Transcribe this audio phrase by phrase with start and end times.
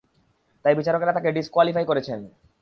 [0.65, 2.19] তাই বিচারকরা তাকে ডিস-কোয়ালিফাই করেছেন।